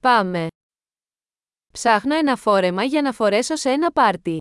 [0.00, 0.46] Πάμε.
[1.72, 4.38] Ψάχνω ένα φόρεμα για να φορέσω σε ένα πάρτι.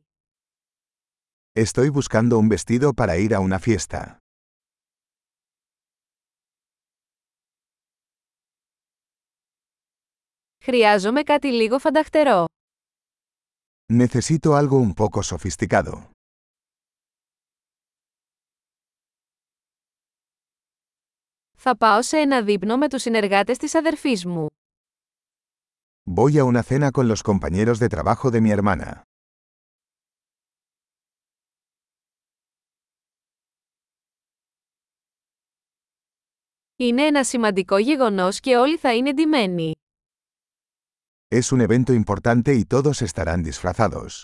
[1.60, 4.18] Estoy buscando un vestido para ir a una fiesta.
[10.64, 12.46] Χρειάζομαι κάτι λίγο φανταχτερό.
[13.94, 16.10] Necesito algo un poco sofisticado.
[21.58, 24.48] Θα πάω σε ένα δείπνο με τους συνεργάτες της αδερφής μου.
[26.20, 29.04] Voy a una cena con los compañeros de trabajo de mi hermana.
[36.76, 39.72] Είναι ένα σημαντικό γεγονός και όλοι θα είναι ντυμένοι.
[41.28, 44.24] Es un evento importante y todos estarán disfrazados.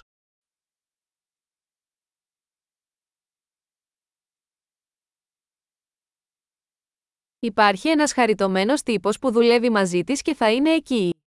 [7.40, 11.23] Υπάρχει ένας χαριτωμένος τύπος που δουλεύει μαζί της και θα είναι εκεί.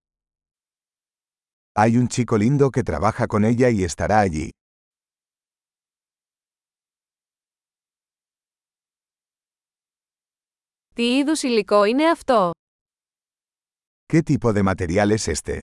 [1.78, 4.50] Hay un chico lindo que trabaja con ella y estará allí.
[10.96, 12.52] Τι είδους υλικό είναι αυτό?
[14.14, 15.60] ¿Qué tipo de material es este?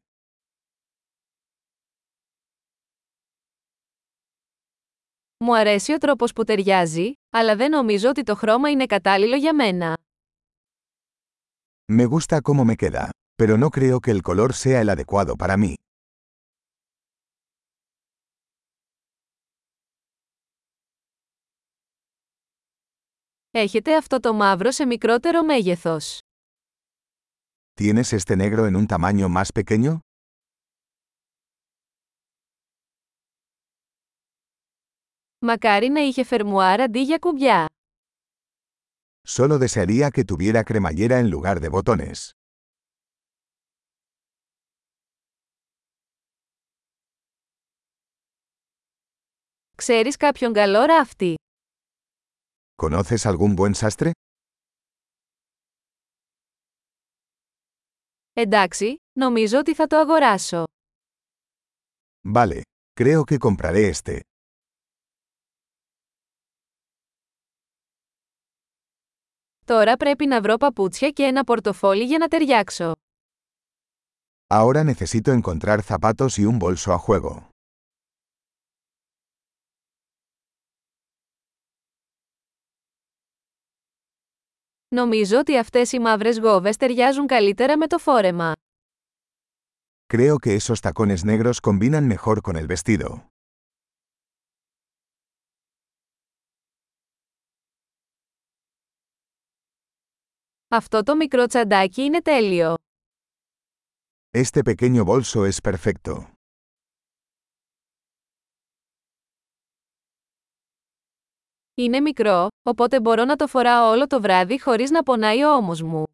[5.39, 9.55] Μου αρέσει ο τρόπος που ταιριάζει, αλλά δεν νομίζω ότι το χρώμα είναι κατάλληλο για
[9.55, 9.97] μένα.
[11.93, 15.57] Me gusta cómo me queda, pero no creo que el color sea el adecuado para
[15.57, 15.75] mí.
[23.55, 26.19] Έχετε αυτό το μαύρο σε μικρότερο μέγεθος.
[27.81, 29.99] ¿Tienes este negro en un tamaño más pequeño?
[35.39, 37.67] Μακάρι να είχε φερμουάρ αντί για κουμπιά.
[39.29, 42.31] Solo desearía que tuviera cremallera en lugar de botones.
[49.75, 51.35] Ξέρεις κάποιον καλό ράφτη.
[52.82, 54.12] ¿Conoces algún buen sastre?
[58.34, 60.64] Εντάξει, νομίζω ότι θα το αγοράσω.
[62.34, 62.62] Vale,
[63.00, 64.20] creo que compraré este.
[69.66, 72.92] Τώρα πρέπει να βρω παπούτσια και ένα πορτοφόλι για να ταιριάξω.
[74.50, 77.50] Ahora necesito encontrar zapatos y un bolso a juego.
[84.95, 88.53] Νομίζω ότι αυτές οι μαύρες γόβες ταιριάζουν καλύτερα με το φόρεμα.
[90.13, 93.27] Creo que esos tacones negros combinan mejor con el vestido.
[100.69, 102.75] Αυτό το μικρό τσαντάκι είναι τέλειο.
[104.31, 106.32] Este pequeño bolso es perfecto.
[111.75, 115.83] Είναι μικρό, οπότε μπορώ να το φοράω όλο το βράδυ χωρίς να πονάει ο ώμος
[115.83, 116.05] μου.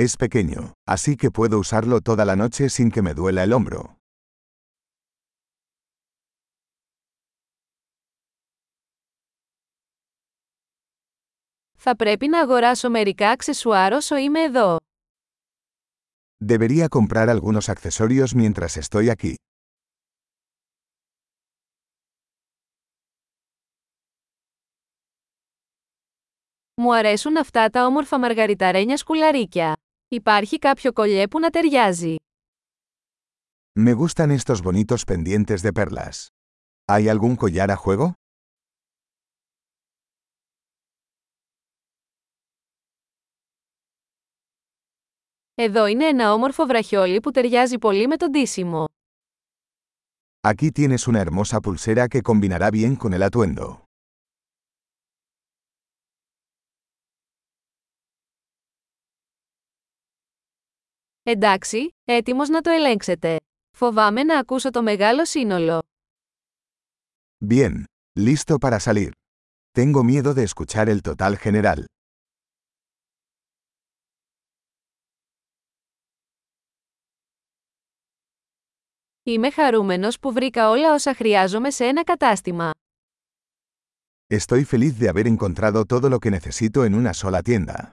[0.00, 3.96] Es pequeño, así que puedo usarlo toda la noche sin que me duela el hombro.
[11.76, 14.76] Θα πρέπει να αγοράσω μερικά αξεσουάρ όσο είμαι εδώ.
[16.44, 19.34] Debería comprar algunos accesorios mientras estoy aquí.
[26.80, 29.76] Μου αρέσουν αυτά τα όμορφα μαργαριταρένια σκουλαρίκια.
[30.08, 32.14] Υπάρχει κάποιο κολλιέ που να ταιριάζει.
[33.80, 36.26] Me gustan estos bonitos pendientes de perlas.
[36.92, 38.12] ¿Hay algún collar a juego?
[45.54, 48.84] Εδώ είναι ένα όμορφο βραχιόλι που ταιριάζει πολύ με τον τίσιμο.
[50.40, 53.87] Aquí tienes una hermosa pulsera que combinará bien con el atuendo.
[61.30, 63.36] Εντάξει, έτοιμος να το ελέγξετε.
[63.76, 65.82] Φοβάμαι να ακούσω το μεγάλο σύνολο.
[67.48, 67.82] Bien,
[68.20, 69.10] listo para salir.
[69.78, 71.84] Tengo miedo de escuchar el total general.
[79.22, 82.70] Είμαι χαρούμενος που βρήκα όλα όσα χρειάζομαι σε ένα κατάστημα.
[84.34, 87.90] Estoy feliz de haber encontrado todo lo que necesito en una sola tienda.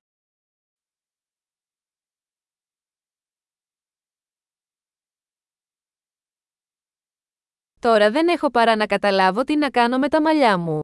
[7.86, 10.80] Τώρα δεν έχω παρά να καταλάβω τι να κάνω με τα μαλλιά μου.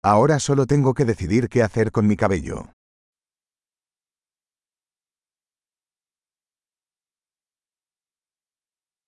[0.00, 2.64] Ahora solo tengo que decidir qué hacer con mi cabello.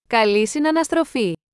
[0.06, 1.36] Καλή συναναστροφή.